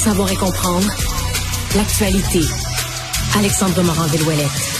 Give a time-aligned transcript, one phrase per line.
[0.00, 0.88] savoir et comprendre
[1.76, 2.40] l'actualité.
[3.36, 4.79] Alexandre Morand-Villouellette.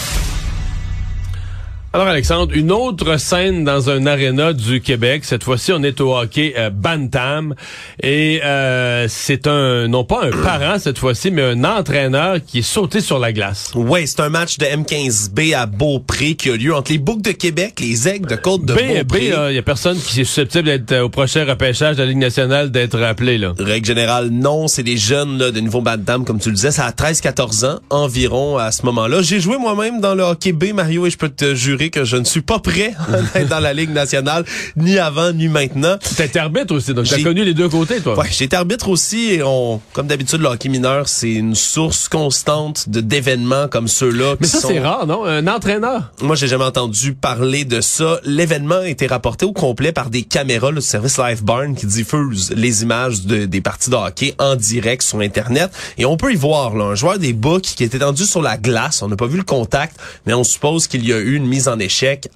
[1.93, 5.25] Alors Alexandre, une autre scène dans un aréna du Québec.
[5.25, 7.53] Cette fois-ci, on est au hockey euh, Bantam
[8.01, 12.61] et euh, c'est un non pas un parent cette fois-ci, mais un entraîneur qui est
[12.61, 13.73] sauté sur la glace.
[13.75, 17.33] Oui, c'est un match de M15B à Beaupré qui a lieu entre les Boucs de
[17.33, 19.33] Québec, les Aigles de Côte de Beaupré.
[19.49, 22.19] il y a personne qui est susceptible d'être euh, au prochain repêchage de la Ligue
[22.19, 23.51] nationale d'être appelé là.
[23.59, 26.85] Règle générale, non, c'est des jeunes là, de niveau Bantam comme tu le disais, ça
[26.85, 29.21] a 13-14 ans environ à ce moment-là.
[29.21, 32.17] J'ai joué moi-même dans le hockey B Mario et je peux te jurer que je
[32.17, 32.93] ne suis pas prêt
[33.33, 34.45] d'être dans la Ligue nationale,
[34.75, 35.97] ni avant, ni maintenant.
[36.17, 38.17] T'as été arbitre aussi, donc t'as connu les deux côtés, toi.
[38.17, 42.07] Ouais, j'ai été arbitre aussi et on, comme d'habitude, le hockey mineur, c'est une source
[42.07, 44.35] constante de d'événements comme ceux-là.
[44.39, 45.25] Mais ça, c'est rare, non?
[45.25, 46.11] Un entraîneur?
[46.21, 48.19] Moi, j'ai jamais entendu parler de ça.
[48.23, 52.51] L'événement a été rapporté au complet par des caméras, le service Live Barn, qui diffuse
[52.55, 55.71] les images de, des parties de hockey en direct sur Internet.
[55.97, 58.57] Et on peut y voir, là, un joueur des Bucks qui était tendu sur la
[58.57, 59.01] glace.
[59.01, 61.67] On n'a pas vu le contact, mais on suppose qu'il y a eu une mise
[61.67, 62.29] en échec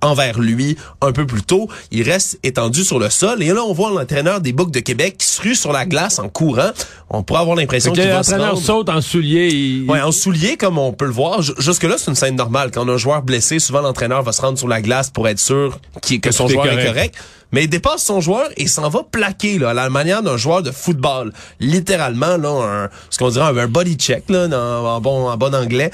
[0.00, 1.68] envers lui un peu plus tôt.
[1.90, 3.42] Il reste étendu sur le sol.
[3.42, 6.18] Et là, on voit l'entraîneur des Boucs de Québec qui se rue sur la glace
[6.18, 6.70] en courant.
[7.10, 9.48] On pourrait avoir l'impression qu'il va L'entraîneur saute en soulier.
[9.48, 9.90] Il...
[9.90, 11.42] Ouais, en soulier, comme on peut le voir.
[11.42, 12.70] Jusque-là, c'est une scène normale.
[12.70, 15.28] Quand on a un joueur blessé, souvent l'entraîneur va se rendre sur la glace pour
[15.28, 17.14] être sûr que son joueur est correct
[17.52, 20.62] mais il dépasse son joueur et s'en va plaquer là, à la manière d'un joueur
[20.62, 21.32] de football.
[21.60, 25.90] Littéralement, là, un, ce qu'on dirait un, body check là, en, bon, anglais.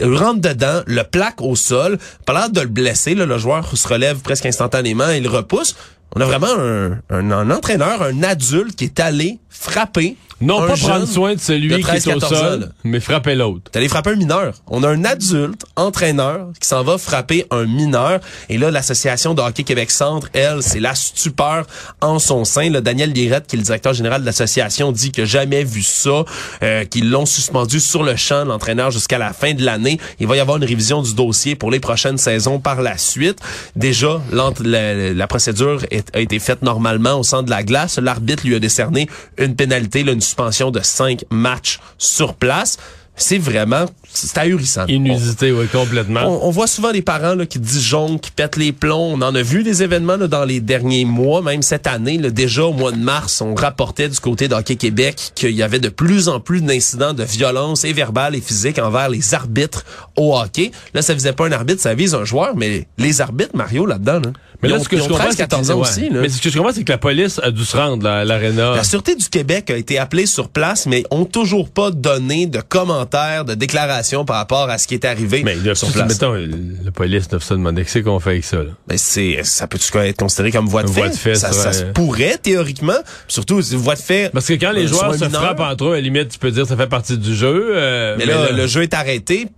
[0.00, 1.98] Il rentre dedans, le plaque au sol.
[2.24, 5.76] Pas l'air de le blesser, là, le joueur se relève presque instantanément il repousse.
[6.14, 11.06] On a vraiment un, un entraîneur, un adulte qui est allé frapper non pas prendre
[11.06, 13.70] soin de celui qui est au sol, mais frapper l'autre.
[13.70, 14.54] T'allais frapper un mineur.
[14.66, 18.20] On a un adulte, entraîneur, qui s'en va frapper un mineur.
[18.48, 21.66] Et là, l'association de hockey Québec Centre, elle, c'est la stupeur
[22.00, 22.68] en son sein.
[22.70, 26.24] Là, Daniel Lirette, qui est le directeur général de l'association, dit que jamais vu ça,
[26.62, 29.98] euh, qu'ils l'ont suspendu sur le champ, l'entraîneur, jusqu'à la fin de l'année.
[30.18, 33.38] Il va y avoir une révision du dossier pour les prochaines saisons par la suite.
[33.76, 37.98] Déjà, la, la, procédure a été faite normalement au centre de la glace.
[37.98, 42.78] L'arbitre lui a décerné une pénalité, là, une suspension de cinq matchs sur place
[43.16, 44.86] c'est vraiment c'est ahurissant.
[44.86, 46.22] Inusité, oui, complètement.
[46.46, 49.12] On, voit souvent des parents là, qui disjonctent, qui pètent les plombs.
[49.14, 52.18] On en a vu des événements là, dans les derniers mois, même cette année.
[52.18, 55.80] Là, déjà au mois de mars, on rapportait du côté d'Hockey Québec qu'il y avait
[55.80, 59.84] de plus en plus d'incidents de violence et verbale et physique envers les arbitres
[60.16, 60.70] au hockey.
[60.92, 64.20] Là, ça visait pas un arbitre, ça vise un joueur, mais les arbitres, Mario, là-dedans,
[64.20, 64.32] là,
[64.64, 66.10] mais là, ce que je comprends, c'est aussi.
[66.10, 68.74] Mais ce que je comprends, c'est que la police a dû se rendre à l'aréna.
[68.74, 72.60] La Sûreté du Québec a été appelée sur place, mais ont toujours pas donné de
[72.60, 76.08] commentaires, de déclarations par rapport à ce qui est arrivé mais sur place.
[76.08, 78.58] Mettons, la police doit se demander qu'est-ce qu'on fait avec ça.
[78.58, 78.70] Là?
[78.88, 81.00] Mais c'est, ça peut être considéré comme voie de fait?
[81.00, 82.92] Voie de fait ça, ça, se pourrait théoriquement,
[83.28, 84.30] surtout voie de fait.
[84.32, 86.62] Parce que quand les joueurs se frappent entre eux, à la limite, tu peux dire
[86.62, 87.72] que ça fait partie du jeu.
[87.74, 89.48] Euh, mais, là, le jeu est arrêté.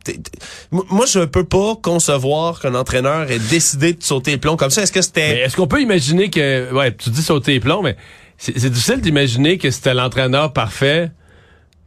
[0.70, 4.82] Moi, je peux pas concevoir qu'un entraîneur ait décidé de sauter le plomb comme ça.
[4.82, 7.96] Est-ce que c'était Est-ce qu'on peut imaginer que, ouais, tu dis sauter les plombs, mais
[8.38, 11.10] c'est difficile d'imaginer que c'était l'entraîneur parfait.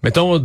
[0.03, 0.41] Mettons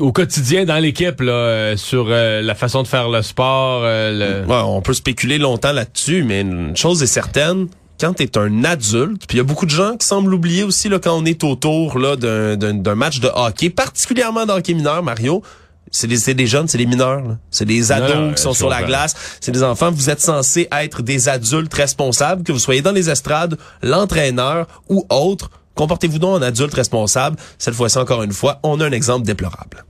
[0.00, 3.82] au quotidien dans l'équipe là euh, sur euh, la façon de faire le sport.
[3.84, 7.68] Euh, ouais, on peut spéculer longtemps là-dessus, mais une chose est certaine,
[8.00, 10.64] quand tu es un adulte, puis il y a beaucoup de gens qui semblent l'oublier
[10.64, 15.42] aussi là quand on est autour là d'un match de hockey, particulièrement d'hockey mineur, Mario
[15.90, 17.22] c'est des, des, jeunes, c'est des mineurs.
[17.50, 19.14] C'est des ados qui sont sur la glace.
[19.40, 19.90] C'est des enfants.
[19.90, 25.06] Vous êtes censés être des adultes responsables, que vous soyez dans les estrades, l'entraîneur ou
[25.10, 25.50] autre.
[25.74, 27.36] Comportez-vous donc en adulte responsable.
[27.58, 29.84] Cette fois-ci, encore une fois, on a un exemple déplorable.